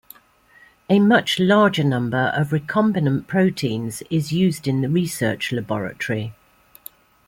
A 0.89 0.97
much 0.97 1.37
larger 1.39 1.83
number 1.83 2.33
of 2.35 2.49
recombinant 2.49 3.27
proteins 3.27 4.01
is 4.09 4.31
used 4.31 4.67
in 4.67 4.81
the 4.81 4.89
research 4.89 5.51
laboratory. 5.51 6.33